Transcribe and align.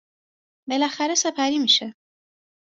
بلاخره 0.69 1.15
سپری 1.15 1.59
میشه 1.59 1.95